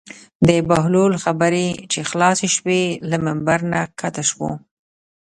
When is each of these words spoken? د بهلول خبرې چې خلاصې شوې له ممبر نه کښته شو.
د 0.47 0.49
بهلول 0.69 1.13
خبرې 1.25 1.67
چې 1.91 1.99
خلاصې 2.09 2.47
شوې 2.55 2.83
له 3.09 3.17
ممبر 3.25 3.59
نه 3.71 3.81
کښته 3.99 4.23
شو. 4.29 4.49